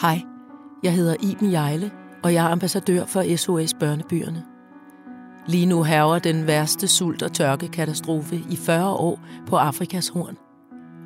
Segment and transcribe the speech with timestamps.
[0.00, 0.22] Hej,
[0.82, 1.90] jeg hedder Iben Jejle,
[2.22, 4.44] og jeg er ambassadør for SOS Børnebyerne.
[5.46, 10.36] Lige nu hæver den værste sult- og tørkekatastrofe i 40 år på Afrikas horn.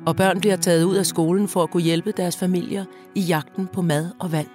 [0.05, 2.85] Og børn bliver taget ud af skolen for at kunne hjælpe deres familier
[3.15, 4.47] i jagten på mad og vand.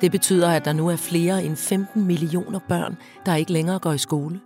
[0.00, 2.96] Det betyder, at der nu er flere end 15 millioner børn,
[3.26, 4.40] der ikke længere går i skole.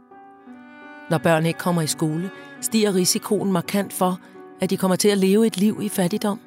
[1.11, 2.30] Når børn ikke kommer i skole,
[2.61, 4.20] stiger risikoen markant for,
[4.61, 6.40] at de kommer til at leve et liv i fattigdom.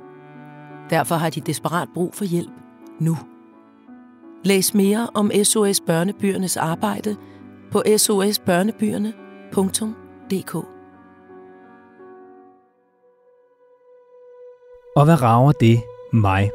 [0.89, 2.51] Derfor har de desperat brug for hjælp
[2.99, 3.17] nu.
[4.43, 7.15] Læs mere om SOS Børnebyernes arbejde
[7.71, 10.55] på sosbørnebyerne.dk.
[14.95, 15.81] Og hvad rager det
[16.13, 16.51] mig?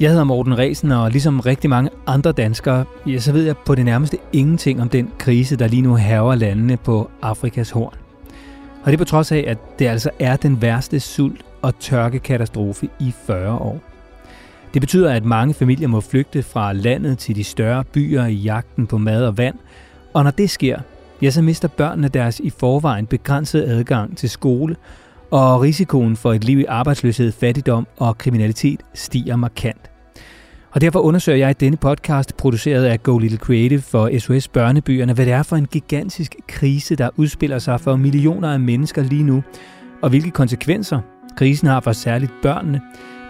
[0.00, 3.74] Jeg hedder Morten Resen, og ligesom rigtig mange andre danskere, ja, så ved jeg på
[3.74, 8.07] det nærmeste ingenting om den krise, der lige nu hæver landene på Afrikas horn.
[8.88, 13.12] Og det på trods af, at det altså er den værste sult- og tørkekatastrofe i
[13.26, 13.80] 40 år.
[14.74, 18.86] Det betyder, at mange familier må flygte fra landet til de større byer i jagten
[18.86, 19.54] på mad og vand,
[20.14, 20.78] og når det sker,
[21.22, 24.76] ja, så mister børnene deres i forvejen begrænsede adgang til skole,
[25.30, 29.90] og risikoen for et liv i arbejdsløshed, fattigdom og kriminalitet stiger markant.
[30.78, 35.12] Og derfor undersøger jeg i denne podcast, produceret af Go Little Creative for SOS Børnebyerne,
[35.12, 39.22] hvad det er for en gigantisk krise, der udspiller sig for millioner af mennesker lige
[39.22, 39.42] nu,
[40.02, 41.00] og hvilke konsekvenser
[41.36, 42.80] krisen har for særligt børnene,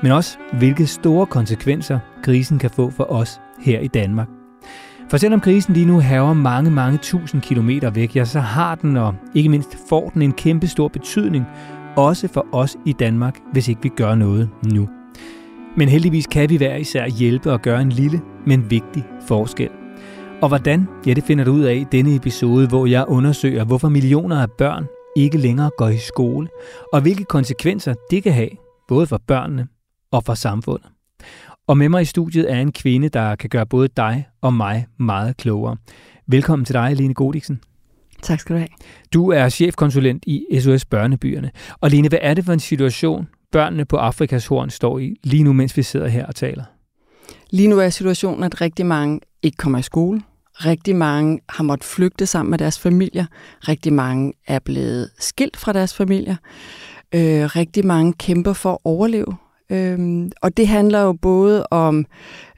[0.03, 4.29] men også hvilke store konsekvenser krisen kan få for os her i Danmark.
[5.11, 8.97] For selvom krisen lige nu haver mange, mange tusind kilometer væk, ja, så har den,
[8.97, 11.45] og ikke mindst får den en kæmpe stor betydning,
[11.97, 14.89] også for os i Danmark, hvis ikke vi gør noget nu.
[15.77, 19.69] Men heldigvis kan vi hver især hjælpe og gøre en lille, men vigtig forskel.
[20.43, 20.87] Og hvordan?
[21.07, 24.51] Ja, det finder du ud af i denne episode, hvor jeg undersøger, hvorfor millioner af
[24.59, 26.49] børn ikke længere går i skole,
[26.93, 28.51] og hvilke konsekvenser det kan have,
[28.89, 29.69] både for børnene
[30.13, 30.89] og for samfundet.
[31.67, 34.87] Og med mig i studiet er en kvinde, der kan gøre både dig og mig
[34.99, 35.77] meget klogere.
[36.27, 37.61] Velkommen til dig, Lene Godiksen.
[38.23, 38.69] Tak skal du have.
[39.15, 41.51] Du er chefkonsulent i SOS Børnebyerne.
[41.81, 45.43] Og Lene, hvad er det for en situation, børnene på Afrikas horn står i lige
[45.43, 46.65] nu, mens vi sidder her og taler?
[47.51, 50.23] Lige nu er situationen, at rigtig mange ikke kommer i skole.
[50.53, 53.27] Rigtig mange har måttet flygte sammen med deres familier.
[53.69, 56.37] Rigtig mange er blevet skilt fra deres familier.
[57.15, 59.37] Øh, rigtig mange kæmper for at overleve.
[59.71, 62.07] Øh, og det handler jo både om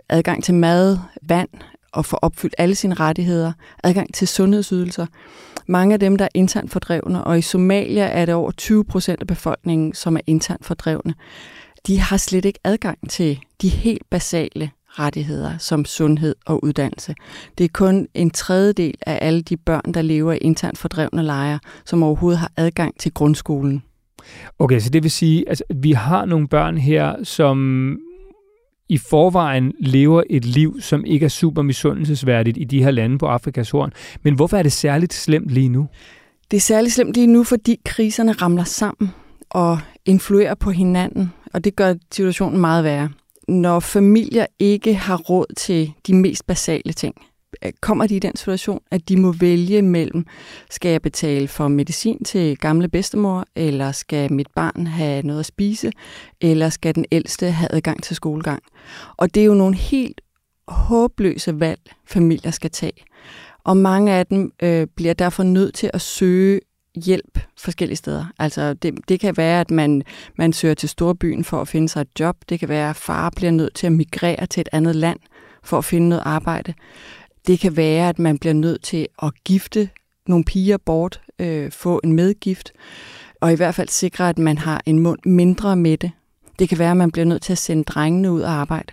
[0.08, 1.48] adgang til mad, vand,
[1.92, 3.52] og få opfyldt alle sine rettigheder,
[3.84, 5.06] adgang til sundhedsydelser.
[5.66, 9.20] Mange af dem, der er internt fordrevne, og i Somalia er det over 20 procent
[9.20, 11.14] af befolkningen, som er internt fordrevne,
[11.86, 17.14] de har slet ikke adgang til de helt basale rettigheder som sundhed og uddannelse.
[17.58, 21.58] Det er kun en tredjedel af alle de børn, der lever i internt fordrevne lejre,
[21.84, 23.82] som overhovedet har adgang til grundskolen.
[24.58, 27.98] Okay, så det vil sige, at altså, vi har nogle børn her, som
[28.90, 33.26] i forvejen lever et liv, som ikke er super misundelsesværdigt i de her lande på
[33.26, 33.92] Afrikas horn.
[34.22, 35.88] Men hvorfor er det særligt slemt lige nu?
[36.50, 39.10] Det er særligt slemt lige nu, fordi kriserne ramler sammen
[39.50, 43.08] og influerer på hinanden, og det gør situationen meget værre.
[43.48, 47.14] Når familier ikke har råd til de mest basale ting,
[47.64, 50.26] Øh, kommer de i den situation, at de må vælge mellem,
[50.70, 55.46] skal jeg betale for medicin til gamle bedstemor, eller skal mit barn have noget at
[55.46, 55.92] spise,
[56.40, 58.62] eller skal den ældste have adgang til skolegang.
[59.16, 60.20] Og det er jo nogle helt
[60.68, 63.04] håbløse valg, familier skal tage.
[63.64, 66.60] Og mange af dem øh, bliver derfor nødt til at søge
[66.94, 68.24] hjælp forskellige steder.
[68.38, 70.02] Altså det, det kan være, at man,
[70.38, 72.36] man søger til storbyen for at finde sig et job.
[72.48, 75.18] Det kan være, at far bliver nødt til at migrere til et andet land
[75.64, 76.74] for at finde noget arbejde.
[77.46, 79.88] Det kan være, at man bliver nødt til at gifte
[80.26, 82.72] nogle piger bort, øh, få en medgift,
[83.40, 86.10] og i hvert fald sikre, at man har en mund mindre med det.
[86.58, 88.92] Det kan være, at man bliver nødt til at sende drengene ud og arbejde.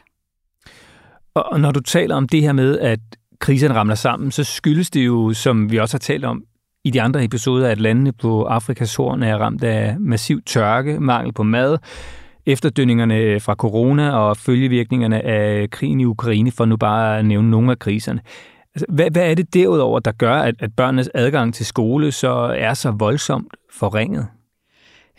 [1.35, 2.99] Og når du taler om det her med, at
[3.39, 6.43] kriserne ramler sammen, så skyldes det jo, som vi også har talt om
[6.83, 11.33] i de andre episoder, at landene på Afrikas horn er ramt af massiv tørke, mangel
[11.33, 11.77] på mad,
[12.47, 17.49] efterdønningerne øh, fra corona og følgevirkningerne af krigen i Ukraine, for nu bare at nævne
[17.49, 18.21] nogle af kriserne.
[18.75, 22.29] Altså, hvad, hvad er det derudover, der gør, at, at børnenes adgang til skole så
[22.57, 24.27] er så voldsomt forringet?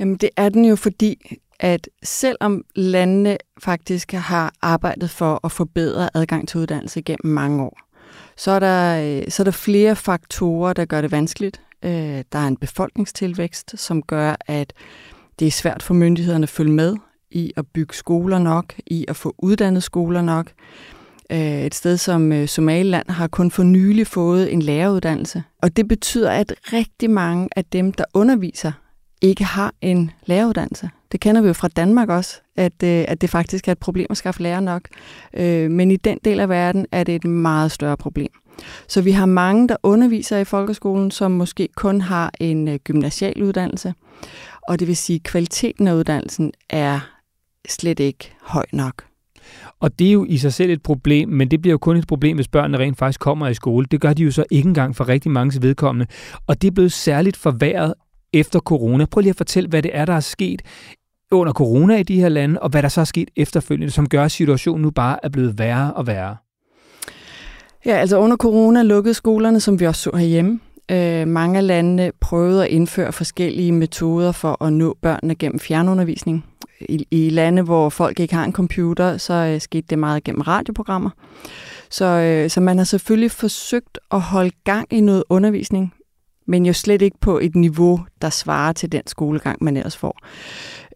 [0.01, 6.09] Jamen, det er den jo, fordi at selvom landene faktisk har arbejdet for at forbedre
[6.15, 7.79] adgang til uddannelse gennem mange år,
[8.37, 11.61] så er der, øh, så er der flere faktorer, der gør det vanskeligt.
[11.85, 11.91] Øh,
[12.33, 14.73] der er en befolkningstilvækst, som gør, at
[15.39, 16.97] det er svært for myndighederne at følge med
[17.31, 20.53] i at bygge skoler nok, i at få uddannet skoler nok.
[21.33, 25.43] Øh, et sted som øh, Somaliland har kun for nylig fået en læreruddannelse.
[25.63, 28.73] Og det betyder, at rigtig mange af dem, der underviser
[29.23, 30.91] ikke har en læreruddannelse.
[31.13, 34.07] Det kender vi jo fra Danmark også, at, øh, at det faktisk er et problem
[34.11, 34.83] at skaffe lærer nok.
[35.71, 38.29] Men i den del af verden er det et meget større problem.
[38.89, 43.95] Så vi har mange, der underviser i folkeskolen, som måske kun har en gymnasial uddannelse.
[44.69, 47.18] Og det vil sige, at kvaliteten af uddannelsen er
[47.69, 49.05] slet ikke høj nok.
[49.81, 52.07] Og det er jo i sig selv et problem, men det bliver jo kun et
[52.07, 53.87] problem, hvis børnene rent faktisk kommer i skole.
[53.91, 56.07] Det gør de jo så ikke engang for rigtig mange vedkommende.
[56.47, 57.95] Og det er blevet særligt forværret
[58.33, 59.05] efter corona.
[59.05, 60.63] Prøv lige at fortælle, hvad det er, der er sket
[61.31, 64.25] under corona i de her lande, og hvad der så er sket efterfølgende, som gør,
[64.25, 66.37] at situationen nu bare er blevet værre og værre.
[67.87, 70.61] Ja, altså under corona lukkede skolerne, som vi også så herhjemme.
[70.91, 76.45] Øh, mange af landene prøvede at indføre forskellige metoder for at nå børnene gennem fjernundervisning.
[76.81, 80.41] I, i lande, hvor folk ikke har en computer, så øh, skete det meget gennem
[80.41, 81.11] radioprogrammer.
[81.91, 85.95] Så, øh, så man har selvfølgelig forsøgt at holde gang i noget undervisning,
[86.47, 90.19] men jo slet ikke på et niveau, der svarer til den skolegang, man ellers får.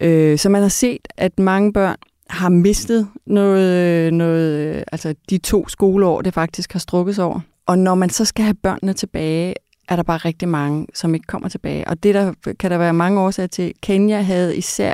[0.00, 1.96] Øh, så man har set, at mange børn
[2.30, 7.24] har mistet noget, øh, noget, øh, altså de to skoleår, det faktisk har strukket sig
[7.24, 7.40] over.
[7.66, 9.54] Og når man så skal have børnene tilbage,
[9.88, 11.88] er der bare rigtig mange, som ikke kommer tilbage.
[11.88, 13.72] Og det der, kan der være mange årsager til.
[13.82, 14.92] Kenya havde især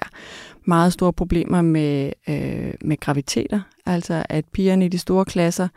[0.68, 5.68] meget store problemer med, øh, med graviteter, altså at pigerne i de store klasser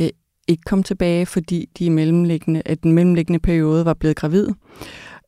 [0.00, 0.08] øh,
[0.48, 4.48] ikke kom tilbage, fordi de mellemliggende, at den mellemliggende periode var blevet gravid.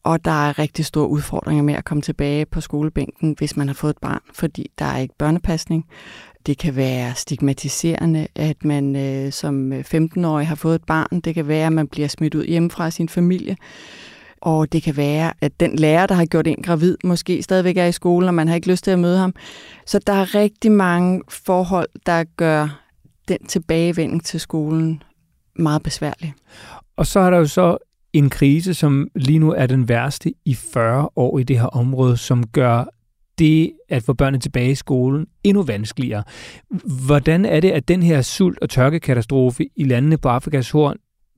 [0.05, 3.75] Og der er rigtig store udfordringer med at komme tilbage på skolebænken, hvis man har
[3.75, 5.87] fået et barn, fordi der er ikke børnepasning.
[6.47, 11.21] Det kan være stigmatiserende, at man øh, som 15-årig har fået et barn.
[11.21, 13.57] Det kan være, at man bliver smidt ud hjemmefra af sin familie.
[14.41, 17.87] Og det kan være, at den lærer, der har gjort en gravid, måske stadigvæk er
[17.87, 19.35] i skolen, og man har ikke lyst til at møde ham.
[19.87, 22.81] Så der er rigtig mange forhold, der gør
[23.29, 25.03] den tilbagevending til skolen
[25.57, 26.35] meget besværlig.
[26.97, 27.79] Og så er der jo så
[28.13, 32.17] en krise, som lige nu er den værste i 40 år i det her område,
[32.17, 32.85] som gør
[33.39, 36.23] det at få børnene tilbage i skolen endnu vanskeligere.
[37.07, 40.97] Hvordan er det, at den her sult- og tørkekatastrofe i landene på Afrikas horn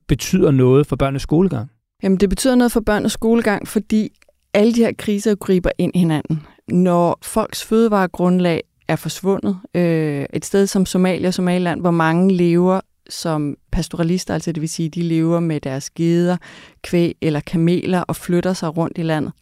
[0.08, 1.70] betyder noget for børnenes skolegang?
[2.02, 4.12] Jamen, det betyder noget for børn og skolegang, fordi
[4.54, 6.42] alle de her kriser griber ind i hinanden.
[6.68, 12.80] Når folks fødevaregrundlag er forsvundet, øh, et sted som Somalia, Somaliland, hvor mange lever
[13.10, 16.36] som pastoralister, altså det vil sige, de lever med deres geder,
[16.82, 19.32] kvæg eller kameler og flytter sig rundt i landet.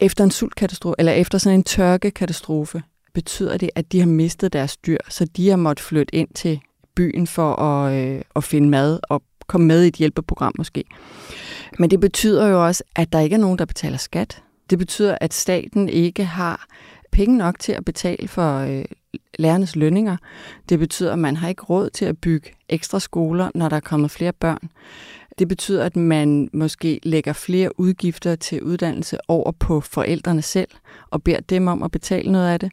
[0.00, 2.82] Efter en sultkatastrofe, eller efter sådan en tørkekatastrofe,
[3.14, 6.60] betyder det, at de har mistet deres dyr, så de har måttet flytte ind til
[6.94, 10.84] byen for at, øh, at finde mad og komme med i et hjælpeprogram måske.
[11.78, 14.42] Men det betyder jo også, at der ikke er nogen, der betaler skat.
[14.70, 16.66] Det betyder, at staten ikke har
[17.12, 18.84] penge nok til at betale for øh,
[19.38, 20.16] lærernes lønninger.
[20.68, 23.80] Det betyder, at man har ikke råd til at bygge ekstra skoler, når der er
[23.80, 24.70] kommet flere børn.
[25.38, 30.68] Det betyder, at man måske lægger flere udgifter til uddannelse over på forældrene selv
[31.10, 32.72] og beder dem om at betale noget af det.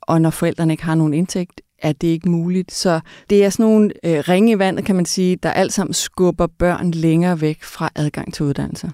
[0.00, 2.72] Og når forældrene ikke har nogen indtægt, er det ikke muligt.
[2.72, 3.00] Så
[3.30, 6.46] det er sådan nogle øh, ringe i vandet, kan man sige, der alt sammen skubber
[6.46, 8.90] børn længere væk fra adgang til uddannelse.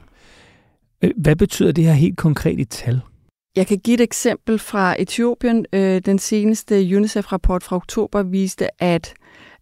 [1.03, 3.01] Øh, hvad betyder det her helt konkret i tal?
[3.57, 5.67] Jeg kan give et eksempel fra Etiopien.
[5.73, 9.15] Øh, den seneste UNICEF-rapport fra oktober viste, at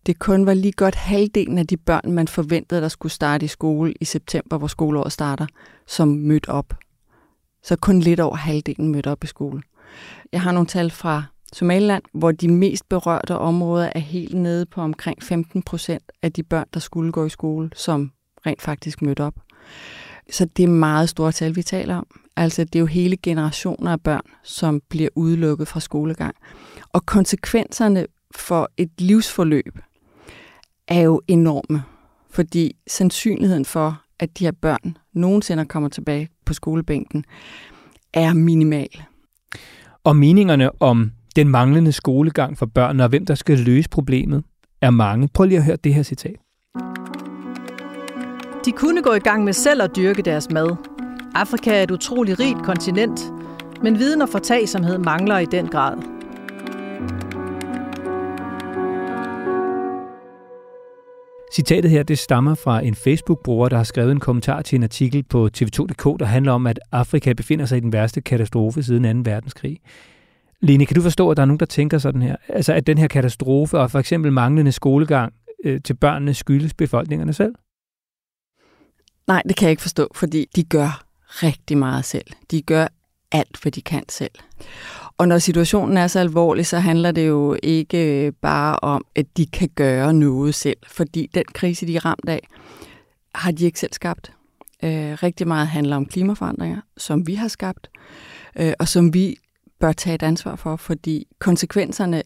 [0.06, 3.48] det kun var lige godt halvdelen af de børn, man forventede, der skulle starte i
[3.48, 5.46] skole i september, hvor skoleåret starter,
[5.86, 6.74] som mødte op.
[7.62, 9.62] Så kun lidt over halvdelen mødte op i skole.
[10.32, 14.80] Jeg har nogle tal fra Somaliland, hvor de mest berørte områder er helt nede på
[14.80, 18.10] omkring 15 procent af de børn, der skulle gå i skole, som
[18.46, 19.34] rent faktisk mødte op.
[20.30, 22.06] Så det er meget store tal, vi taler om.
[22.36, 26.34] Altså, det er jo hele generationer af børn, som bliver udelukket fra skolegang.
[26.92, 29.78] Og konsekvenserne for et livsforløb
[30.88, 31.82] er jo enorme,
[32.30, 37.24] fordi sandsynligheden for, at de her børn nogensinde kommer tilbage på skolebænken,
[38.14, 39.02] er minimal.
[40.04, 44.44] Og meningerne om den manglende skolegang for børn og hvem der skal løse problemet,
[44.82, 45.28] er mange.
[45.34, 46.36] Prøv lige at høre det her citat.
[48.64, 50.76] De kunne gå i gang med selv at dyrke deres mad.
[51.34, 53.20] Afrika er et utroligt rigt kontinent,
[53.82, 55.96] men viden og fortagsomhed mangler i den grad.
[61.54, 65.22] Citatet her det stammer fra en Facebook-bruger, der har skrevet en kommentar til en artikel
[65.22, 69.30] på tv2.dk, der handler om, at Afrika befinder sig i den værste katastrofe siden 2.
[69.30, 69.78] verdenskrig.
[70.60, 72.36] Lene, kan du forstå, at der er nogen, der tænker sådan her?
[72.48, 75.32] Altså, at den her katastrofe og for eksempel manglende skolegang
[75.64, 77.54] øh, til børnene skyldes befolkningerne selv?
[79.26, 82.26] Nej, det kan jeg ikke forstå, fordi de gør rigtig meget selv.
[82.50, 82.86] De gør
[83.32, 84.30] alt, hvad de kan selv.
[85.18, 89.26] Og når situationen er så alvorlig, så handler det jo ikke øh, bare om, at
[89.36, 92.48] de kan gøre noget selv, fordi den krise, de er ramt af,
[93.34, 94.32] har de ikke selv skabt.
[94.84, 97.90] Øh, rigtig meget handler om klimaforandringer, som vi har skabt.
[98.56, 99.36] øh, og som vi
[99.80, 102.22] bør tage et ansvar for, fordi konsekvenserne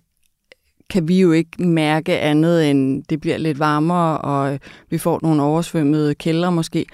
[0.90, 4.58] kan vi jo ikke mærke andet end, det bliver lidt varmere, og
[4.90, 6.86] vi får nogle oversvømmede kældre måske.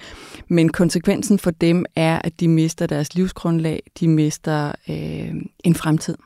[0.47, 6.17] Men konsekvensen for dem er, at de mister deres livsgrundlag, de mister øh, en fremtid.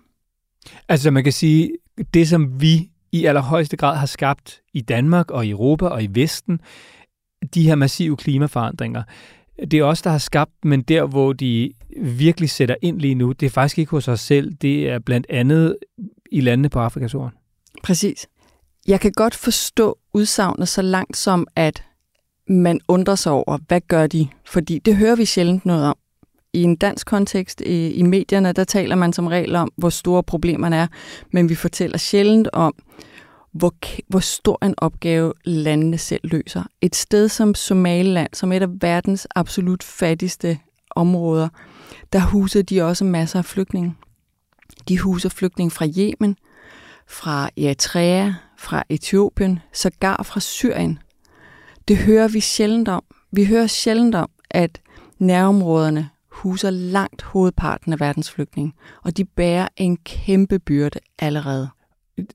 [0.90, 1.72] Altså man kan sige,
[2.14, 6.10] det som vi i allerhøjeste grad har skabt i Danmark og i Europa og i
[6.14, 6.60] Vesten,
[7.54, 9.04] de her massive klimaforandringer,
[9.72, 13.32] det er os, der har skabt, men der, hvor de virkelig sætter ind lige nu,
[13.32, 15.76] det er faktisk ikke hos os selv, det er blandt andet
[16.32, 17.32] i landene på Afrikas Horn.
[17.84, 18.28] Præcis.
[18.88, 21.84] Jeg kan godt forstå udsagnet så langt som, at
[22.48, 24.28] man undrer sig over, hvad gør de?
[24.46, 25.96] Fordi det hører vi sjældent noget om.
[26.54, 30.24] I en dansk kontekst, i, i medierne, der taler man som regel om, hvor store
[30.24, 30.88] problemerne er,
[31.32, 32.74] men vi fortæller sjældent om,
[33.54, 33.74] hvor,
[34.08, 36.64] hvor stor en opgave landene selv løser.
[36.82, 41.50] Et sted som Somaliland, som er et af verdens absolut fattigste områder,
[42.14, 43.96] der huser de også masser af flygtninge.
[44.88, 46.38] De huser flygtninge fra Yemen,
[47.08, 51.00] fra Eritrea, fra Etiopien, sågar fra Syrien.
[51.88, 53.04] Det hører vi sjældent om.
[53.32, 54.82] Vi hører sjældent om, at
[55.20, 61.70] nærområderne huser langt hovedparten af verdens flygtninge, og de bærer en kæmpe byrde allerede.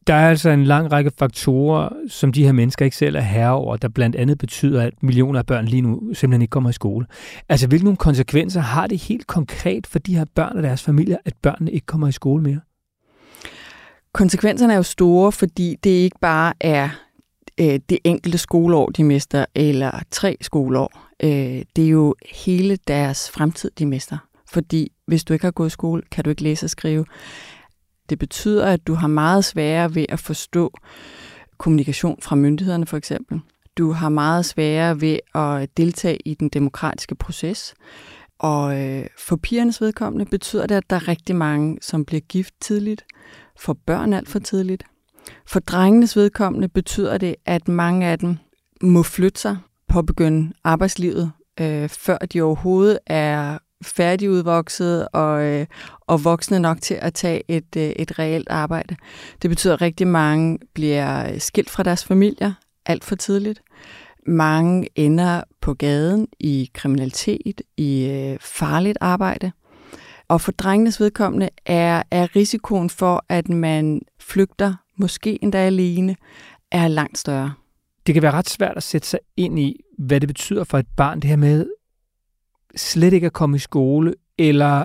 [0.06, 3.52] Der er altså en lang række faktorer, som de her mennesker ikke selv er herre
[3.52, 6.72] over, der blandt andet betyder, at millioner af børn lige nu simpelthen ikke kommer i
[6.72, 7.06] skole.
[7.48, 11.34] Altså, hvilke konsekvenser har det helt konkret for de her børn og deres familier, at
[11.42, 12.60] børnene ikke kommer i skole mere?
[14.12, 16.88] Konsekvenserne er jo store, fordi det ikke bare er
[17.60, 20.92] øh, det enkelte skoleår, de mister, eller tre skoleår.
[21.22, 24.18] Øh, det er jo hele deres fremtid, de mister.
[24.52, 27.04] Fordi hvis du ikke har gået i skole, kan du ikke læse og skrive.
[28.08, 30.72] Det betyder, at du har meget sværere ved at forstå
[31.58, 33.40] kommunikation fra myndighederne for eksempel.
[33.78, 37.74] Du har meget sværere ved at deltage i den demokratiske proces.
[38.38, 42.54] Og øh, for pigernes vedkommende betyder det, at der er rigtig mange, som bliver gift
[42.60, 43.04] tidligt,
[43.58, 44.84] får børn alt for tidligt.
[45.46, 48.36] For drengenes vedkommende betyder det, at mange af dem
[48.82, 49.56] må flytte sig,
[49.88, 55.66] på begynde arbejdslivet, øh, før de overhovedet er færdigudvokset og, øh,
[56.00, 58.96] og voksne nok til at tage et, øh, et reelt arbejde.
[59.42, 62.52] Det betyder, at rigtig mange bliver skilt fra deres familier
[62.88, 63.62] alt for tidligt.
[64.26, 69.52] Mange ender på gaden i kriminalitet, i øh, farligt arbejde.
[70.28, 76.16] Og for drengenes vedkommende er, er risikoen for, at man flygter, måske endda alene,
[76.72, 77.52] er langt større.
[78.06, 80.86] Det kan være ret svært at sætte sig ind i, hvad det betyder for et
[80.96, 81.66] barn, det her med
[82.76, 84.84] slet ikke at komme i skole, eller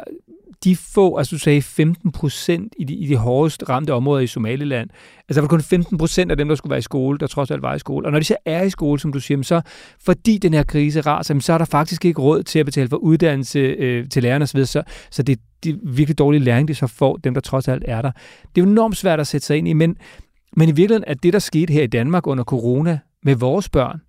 [0.63, 4.27] de få, altså du sagde 15 procent i de, i de hårdest ramte områder i
[4.27, 4.89] Somaliland,
[5.29, 7.51] altså der var kun 15 procent af dem, der skulle være i skole, der trods
[7.51, 8.05] alt var i skole.
[8.05, 9.61] Og når de så er i skole, som du siger, så
[10.05, 12.97] fordi den her krise raser, så er der faktisk ikke råd til at betale for
[12.97, 16.87] uddannelse øh, til lærerne osv., så, så det, det er virkelig dårlig læring, de så
[16.87, 18.11] får, dem der trods alt er der.
[18.55, 19.97] Det er jo enormt svært at sætte sig ind i, men,
[20.57, 24.01] men i virkeligheden er det, der skete her i Danmark under corona med vores børn,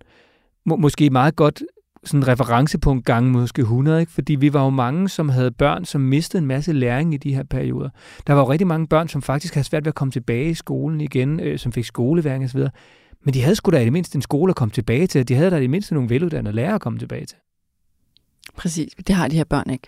[0.65, 1.63] må, måske meget godt
[2.05, 4.11] sådan referencepunkt gange måske 100, ikke?
[4.11, 7.35] fordi vi var jo mange, som havde børn, som mistede en masse læring i de
[7.35, 7.89] her perioder.
[8.27, 10.53] Der var jo rigtig mange børn, som faktisk havde svært ved at komme tilbage i
[10.53, 12.59] skolen igen, øh, som fik skoleværing osv.
[13.25, 15.27] Men de havde sgu da i det mindste en skole at komme tilbage til.
[15.27, 17.37] De havde da i det mindste nogle veluddannede lærere at komme tilbage til.
[18.57, 19.87] Præcis, det har de her børn ikke.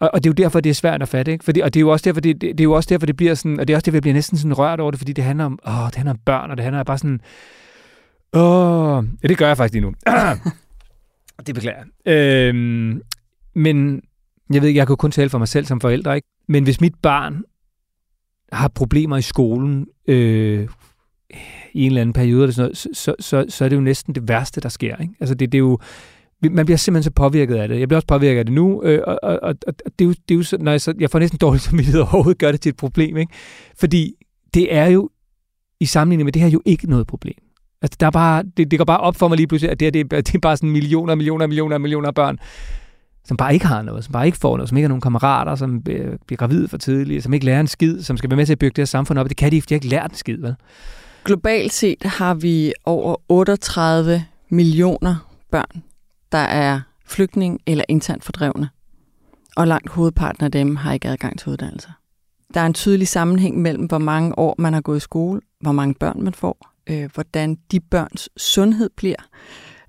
[0.00, 1.44] Og, og det er jo derfor, det er svært at fatte, ikke?
[1.44, 3.16] Fordi, og det er jo også derfor, det, det, det er jo også derfor, det
[3.16, 5.12] bliver sådan, og det er også derfor, jeg bliver næsten sådan rørt over det, fordi
[5.12, 7.20] det handler om, åh, det handler om børn, og det handler bare sådan,
[8.32, 9.92] åh, ja, det gør jeg faktisk lige nu.
[11.46, 12.14] Det beklager jeg.
[12.14, 13.02] Øhm,
[13.54, 14.02] men
[14.52, 16.28] jeg ved ikke, jeg kan kun tale for mig selv som forældre, ikke?
[16.48, 17.42] Men hvis mit barn
[18.52, 20.68] har problemer i skolen øh,
[21.72, 23.80] i en eller anden periode, eller sådan noget, så, så, så, så er det jo
[23.80, 24.96] næsten det værste, der sker.
[24.96, 25.14] Ikke?
[25.20, 25.78] Altså det, det er jo,
[26.42, 27.80] man bliver simpelthen så påvirket af det.
[27.80, 30.10] Jeg bliver også påvirket af det nu, øh, og, og, og, og det er jo,
[30.10, 32.60] det er jo så, når jeg, så, jeg får næsten dårligt samvittighed overhovedet gør det
[32.60, 33.16] til et problem.
[33.16, 33.32] Ikke?
[33.76, 34.14] Fordi
[34.54, 35.10] det er jo,
[35.80, 37.47] i sammenligning med det her, jo ikke noget problem.
[37.82, 39.86] Altså, der er bare, det, det går bare op for mig lige pludselig, at det,
[39.86, 42.38] her, det, er, det er bare sådan millioner, millioner, millioner, millioner børn,
[43.24, 45.54] som bare ikke har noget, som bare ikke får noget, som ikke har nogen kammerater,
[45.54, 48.46] som øh, bliver gravide for tidligt, som ikke lærer en skid, som skal være med
[48.46, 49.28] til at bygge det her samfund op.
[49.28, 50.54] Det kan de, fordi de har ikke lært en skid, vel?
[51.24, 55.82] Globalt set har vi over 38 millioner børn,
[56.32, 58.68] der er flygtning eller internt fordrevne.
[59.56, 61.88] Og langt hovedparten af dem har ikke adgang til uddannelse.
[62.54, 65.72] Der er en tydelig sammenhæng mellem, hvor mange år man har gået i skole, hvor
[65.72, 69.28] mange børn man får, øh, hvordan de børns sundhed bliver.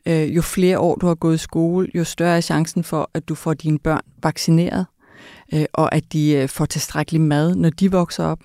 [0.05, 3.29] Øh, jo flere år du har gået i skole, jo større er chancen for, at
[3.29, 4.85] du får dine børn vaccineret,
[5.53, 8.39] øh, og at de øh, får tilstrækkelig mad, når de vokser op.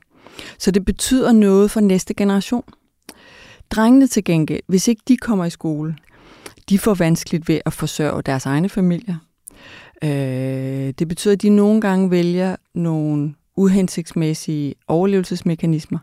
[0.59, 2.65] Så det betyder noget for næste generation.
[3.71, 5.97] Drengene til gengæld, hvis ikke de kommer i skole,
[6.69, 9.17] de får vanskeligt ved at forsørge deres egne familier.
[10.05, 15.99] Øh, det betyder, at de nogle gange vælger nogle uhensigtsmæssige overlevelsesmekanismer.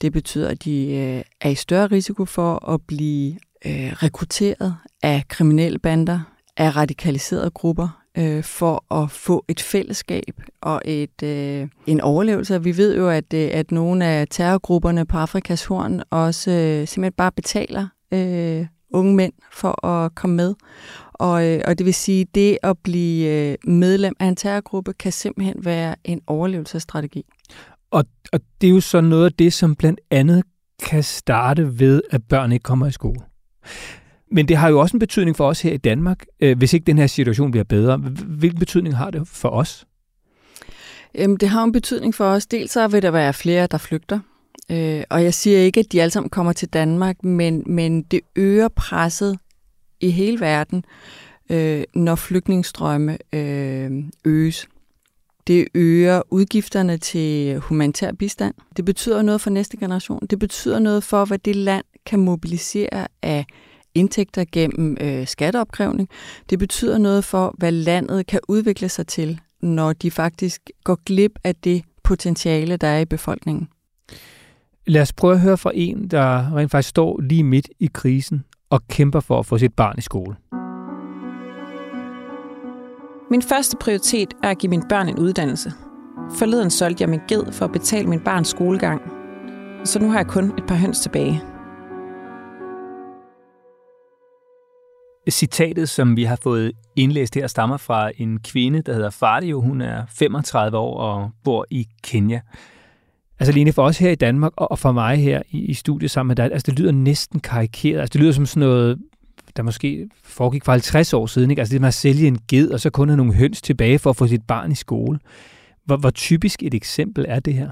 [0.00, 3.32] Det betyder, at de øh, er i større risiko for at blive
[3.66, 6.20] øh, rekrutteret af kriminelle bander,
[6.56, 12.62] af radikaliserede grupper, øh, for at få et fællesskab og et øh, en overlevelse.
[12.62, 17.12] Vi ved jo, at, øh, at nogle af terrorgrupperne på Afrikas Horn også øh, simpelthen
[17.12, 20.54] bare betaler øh, unge mænd for at komme med.
[21.12, 24.92] Og, øh, og det vil sige, at det at blive øh, medlem af en terrorgruppe
[24.92, 27.24] kan simpelthen være en overlevelsesstrategi.
[27.90, 30.42] Og, og det er jo så noget af det, som blandt andet
[30.82, 33.20] kan starte ved, at børn ikke kommer i skole.
[34.32, 36.84] Men det har jo også en betydning for os her i Danmark, øh, hvis ikke
[36.84, 37.96] den her situation bliver bedre.
[38.26, 39.86] Hvilken betydning har det for os?
[41.14, 42.46] Jamen, det har en betydning for os.
[42.46, 44.20] Dels så vil der være flere, der flygter.
[44.70, 48.20] Øh, og jeg siger ikke, at de alle sammen kommer til Danmark, men, men det
[48.36, 49.38] øger presset
[50.00, 50.84] i hele verden,
[51.50, 53.90] øh, når flygtningestrømme øh,
[54.24, 54.68] øges.
[55.50, 58.54] Det øger udgifterne til humanitær bistand.
[58.76, 60.26] Det betyder noget for næste generation.
[60.30, 63.44] Det betyder noget for, hvad det land kan mobilisere af
[63.94, 66.08] indtægter gennem øh, skatteopkrævning.
[66.50, 71.32] Det betyder noget for, hvad landet kan udvikle sig til, når de faktisk går glip
[71.44, 73.68] af det potentiale, der er i befolkningen.
[74.86, 78.44] Lad os prøve at høre fra en, der rent faktisk står lige midt i krisen
[78.70, 80.36] og kæmper for at få sit barn i skole.
[83.30, 85.72] Min første prioritet er at give mine børn en uddannelse.
[86.38, 89.02] Forleden solgte jeg min ged for at betale min barns skolegang.
[89.84, 91.42] Så nu har jeg kun et par høns tilbage.
[95.30, 99.60] Citatet, som vi har fået indlæst her, stammer fra en kvinde, der hedder Fadio.
[99.60, 102.40] Hun er 35 år og bor i Kenya.
[103.40, 106.28] Altså Lene, for os her i Danmark og for mig her i, i studiet sammen
[106.28, 108.00] med dig, altså det lyder næsten karikeret.
[108.00, 108.98] Altså det lyder som sådan noget,
[109.56, 111.50] der måske foregik for 50 år siden.
[111.50, 111.60] Ikke?
[111.60, 114.10] Altså det med at sælge en ged, og så kun have nogle høns tilbage for
[114.10, 115.18] at få sit barn i skole.
[115.84, 117.70] Hvor, hvor typisk et eksempel er det her?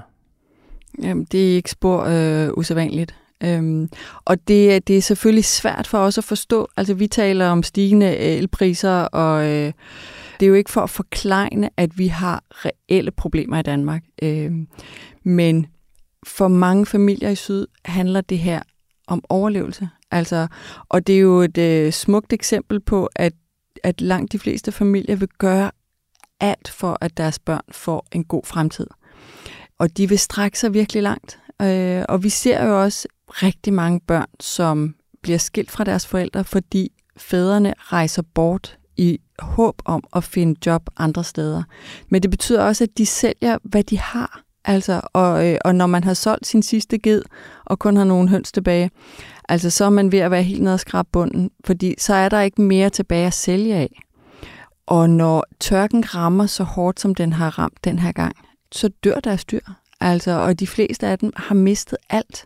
[1.01, 3.15] Jamen, det er ikke spor øh, usædvanligt.
[3.43, 3.89] Øhm,
[4.25, 6.67] og det, det er selvfølgelig svært for os at forstå.
[6.77, 9.73] Altså, vi taler om stigende elpriser, og øh,
[10.39, 14.03] det er jo ikke for at forklejne, at vi har reelle problemer i Danmark.
[14.21, 14.67] Øhm,
[15.23, 15.67] men
[16.27, 18.61] for mange familier i Syd handler det her
[19.07, 19.89] om overlevelse.
[20.11, 20.47] Altså,
[20.89, 23.33] og det er jo et øh, smukt eksempel på, at,
[23.83, 25.71] at langt de fleste familier vil gøre
[26.39, 28.87] alt for, at deres børn får en god fremtid.
[29.77, 31.39] Og de vil strække sig virkelig langt.
[31.61, 36.43] Øh, og vi ser jo også rigtig mange børn, som bliver skilt fra deres forældre,
[36.43, 41.63] fordi fædrene rejser bort i håb om at finde job andre steder.
[42.09, 44.43] Men det betyder også, at de sælger, hvad de har.
[44.65, 47.21] Altså, og, øh, og når man har solgt sin sidste ged,
[47.65, 48.91] og kun har nogle høns tilbage,
[49.49, 52.29] altså så er man ved at være helt nede og skrabe bunden, fordi så er
[52.29, 53.99] der ikke mere tilbage at sælge af.
[54.87, 58.35] Og når tørken rammer så hårdt, som den har ramt den her gang,
[58.71, 59.59] så dør deres dyr.
[59.99, 62.45] Altså, og de fleste af dem har mistet alt.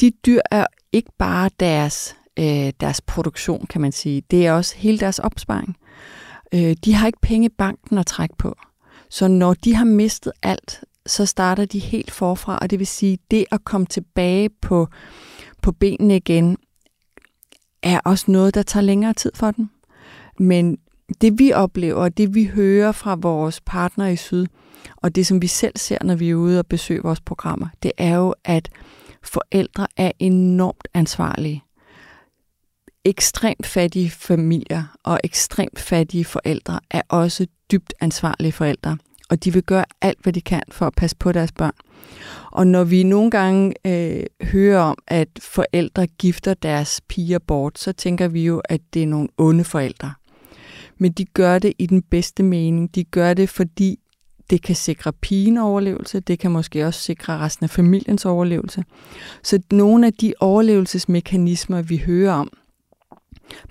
[0.00, 4.22] De dyr er ikke bare deres, øh, deres produktion, kan man sige.
[4.30, 5.76] Det er også hele deres opsparing.
[6.54, 8.56] Øh, de har ikke penge i banken at trække på.
[9.10, 13.18] Så når de har mistet alt, så starter de helt forfra, og det vil sige,
[13.30, 14.88] det at komme tilbage på,
[15.64, 16.56] på benene igen,
[17.82, 19.68] er også noget, der tager længere tid for dem.
[20.38, 20.78] Men
[21.20, 24.46] det vi oplever, det vi hører fra vores partnere i Syd,
[24.96, 27.92] og det som vi selv ser, når vi er ude og besøge vores programmer, det
[27.98, 28.68] er jo, at
[29.22, 31.62] forældre er enormt ansvarlige.
[33.04, 38.98] Ekstremt fattige familier og ekstremt fattige forældre er også dybt ansvarlige forældre
[39.30, 41.72] og de vil gøre alt, hvad de kan for at passe på deres børn.
[42.52, 47.92] Og når vi nogle gange øh, hører om, at forældre gifter deres piger bort, så
[47.92, 50.12] tænker vi jo, at det er nogle onde forældre.
[50.98, 52.94] Men de gør det i den bedste mening.
[52.94, 53.98] De gør det, fordi
[54.50, 58.84] det kan sikre pigen overlevelse, det kan måske også sikre resten af familiens overlevelse.
[59.42, 62.50] Så nogle af de overlevelsesmekanismer, vi hører om,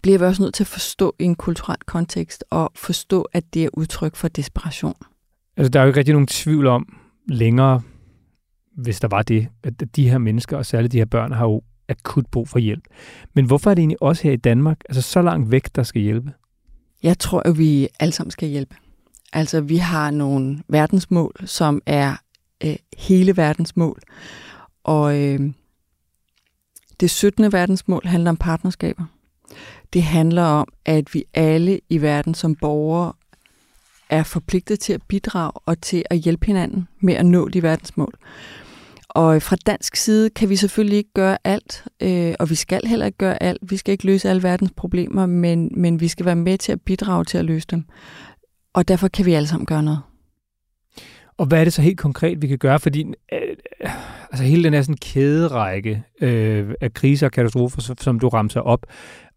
[0.02, 3.64] bliver vi også nødt til at forstå i en kulturel kontekst, og forstå, at det
[3.64, 4.96] er udtryk for desperation.
[5.58, 7.82] Altså, der er jo ikke rigtig nogen tvivl om længere,
[8.76, 11.62] hvis der var det, at de her mennesker, og særligt de her børn, har jo
[11.90, 12.84] akut brug for hjælp.
[13.34, 16.02] Men hvorfor er det egentlig også her i Danmark, altså så langt væk, der skal
[16.02, 16.34] hjælpe?
[17.04, 18.76] Jeg tror, at vi alle sammen skal hjælpe.
[19.34, 22.16] Altså, vi har nogle verdensmål, som er
[22.64, 24.02] øh, hele verdensmål.
[24.84, 25.54] Og øh,
[27.00, 27.52] det 17.
[27.52, 29.06] verdensmål handler om partnerskaber.
[29.94, 33.14] Det handler om, at vi alle i verden som borgere
[34.14, 38.14] er forpligtet til at bidrage og til at hjælpe hinanden med at nå de verdensmål.
[39.10, 43.06] Og fra dansk side kan vi selvfølgelig ikke gøre alt, øh, og vi skal heller
[43.06, 43.60] ikke gøre alt.
[43.62, 46.82] Vi skal ikke løse alle verdens problemer, men, men vi skal være med til at
[46.82, 47.84] bidrage til at løse dem.
[48.74, 50.00] og derfor kan vi alle sammen gøre noget.
[51.38, 52.80] Og hvad er det så helt konkret, vi kan gøre?
[52.80, 53.40] Fordi øh,
[54.32, 58.86] altså hele den her sådan kæderække øh, af kriser og katastrofer, som du ramser op,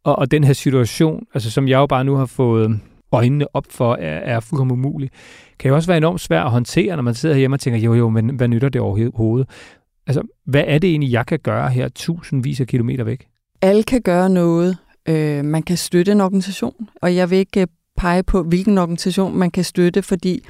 [0.04, 2.80] og, og den her situation, altså som jeg jo bare nu har fået
[3.12, 5.10] øjnene op for, er, er fuldkommen umulig,
[5.58, 7.94] kan jo også være enormt svært at håndtere, når man sidder hjemme og tænker, jo
[7.94, 9.48] jo, men hvad nytter det overhovedet?
[10.06, 13.26] Altså, hvad er det egentlig, jeg kan gøre her tusindvis af kilometer væk?
[13.62, 14.78] Alle kan gøre noget.
[15.08, 17.66] Øh, man kan støtte en organisation, og jeg vil ikke øh,
[17.96, 20.44] pege på, hvilken organisation man kan støtte, fordi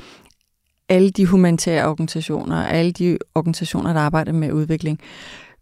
[0.88, 5.00] alle de humanitære organisationer, alle de organisationer, der arbejder med udvikling,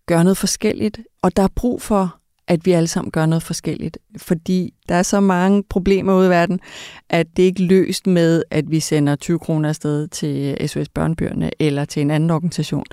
[0.07, 2.17] gør noget forskelligt, og der er brug for,
[2.49, 3.99] at vi alle sammen gør noget forskelligt.
[4.17, 6.61] Fordi der er så mange problemer ude i verden,
[7.09, 11.51] at det ikke er løst med, at vi sender 20 kroner afsted til SOS Børnebyrne
[11.59, 12.85] eller til en anden organisation.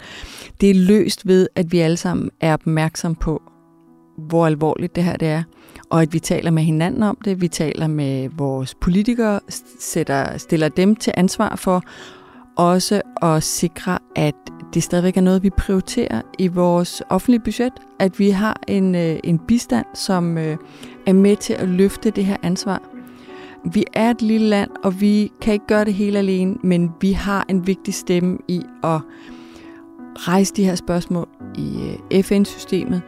[0.62, 3.42] Det er løst ved, at vi alle sammen er opmærksom på,
[4.18, 5.44] hvor alvorligt det her det er,
[5.90, 9.40] og at vi taler med hinanden om det, vi taler med vores politikere,
[9.80, 11.84] sætter, stiller dem til ansvar for,
[12.58, 14.36] også at sikre, at
[14.74, 19.20] det stadigvæk er noget, vi prioriterer i vores offentlige budget, at vi har en, øh,
[19.24, 20.58] en bistand, som øh,
[21.06, 22.82] er med til at løfte det her ansvar.
[23.74, 27.12] Vi er et lille land, og vi kan ikke gøre det hele alene, men vi
[27.12, 29.00] har en vigtig stemme i at
[30.16, 33.02] rejse de her spørgsmål i øh, FN-systemet,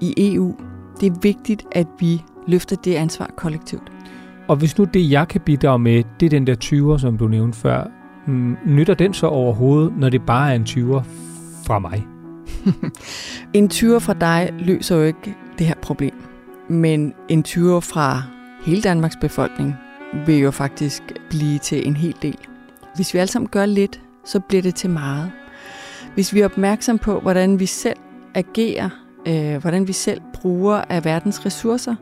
[0.00, 0.54] i EU.
[1.00, 3.92] Det er vigtigt, at vi løfter det ansvar kollektivt.
[4.48, 7.28] Og hvis nu det, jeg kan bidrage med, det er den der 20'er, som du
[7.28, 7.97] nævnte før,
[8.28, 11.02] Mm, nytter den så overhovedet, når det bare er en 20'er
[11.66, 12.06] fra mig?
[13.58, 16.14] en 20'er fra dig løser jo ikke det her problem.
[16.68, 18.22] Men en 20'er fra
[18.64, 19.74] hele Danmarks befolkning
[20.26, 22.38] vil jo faktisk blive til en hel del.
[22.94, 25.32] Hvis vi alle sammen gør lidt, så bliver det til meget.
[26.14, 27.96] Hvis vi er opmærksom på, hvordan vi selv
[28.34, 28.88] agerer,
[29.28, 31.94] øh, hvordan vi selv bruger af verdens ressourcer,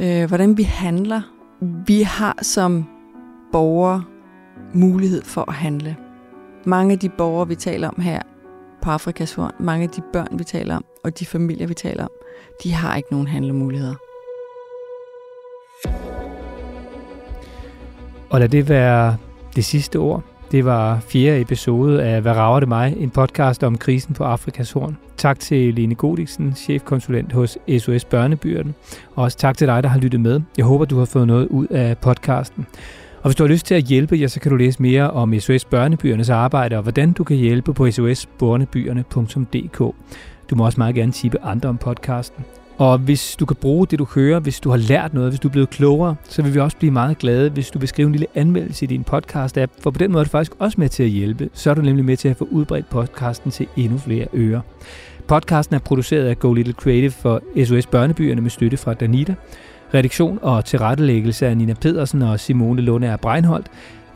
[0.00, 1.20] øh, hvordan vi handler,
[1.60, 2.84] vi har som
[3.52, 4.02] borgere
[4.72, 5.96] mulighed for at handle.
[6.66, 8.22] Mange af de borgere, vi taler om her
[8.82, 12.04] på Afrikas Horn, mange af de børn, vi taler om, og de familier, vi taler
[12.04, 12.10] om,
[12.62, 13.94] de har ikke nogen handlemuligheder.
[18.30, 19.16] Og lad det være
[19.56, 20.22] det sidste ord.
[20.50, 22.94] Det var fjerde episode af Hvad rager det mig?
[22.96, 24.96] En podcast om krisen på Afrikas Horn.
[25.16, 28.74] Tak til Lene Godiksen, chefkonsulent hos SOS Børnebyrden.
[29.14, 30.40] Og også tak til dig, der har lyttet med.
[30.56, 32.66] Jeg håber, du har fået noget ud af podcasten.
[33.24, 35.40] Og hvis du har lyst til at hjælpe, ja, så kan du læse mere om
[35.40, 39.78] SOS Børnebyernes arbejde og hvordan du kan hjælpe på sosbørnebyerne.dk.
[40.50, 42.44] Du må også meget gerne tippe andre om podcasten.
[42.78, 45.48] Og hvis du kan bruge det, du hører, hvis du har lært noget, hvis du
[45.48, 48.12] er blevet klogere, så vil vi også blive meget glade, hvis du vil skrive en
[48.12, 51.02] lille anmeldelse i din podcast-app, for på den måde er du faktisk også med til
[51.02, 51.50] at hjælpe.
[51.52, 54.60] Så er du nemlig med til at få udbredt podcasten til endnu flere ører.
[55.26, 59.34] Podcasten er produceret af Go Little Creative for SOS Børnebyerne med støtte fra Danita.
[59.94, 63.66] Redaktion og tilrettelæggelse af Nina Pedersen og Simone Lunde er Breinholt.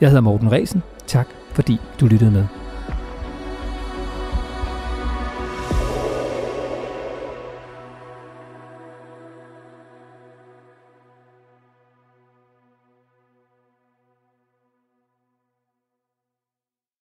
[0.00, 0.83] Jeg hedder Morten Resen.
[1.07, 2.67] Tak fordi du lyttede med.